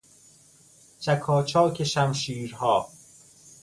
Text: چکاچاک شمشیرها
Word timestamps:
چکاچاک 0.99 1.83
شمشیرها 1.83 2.89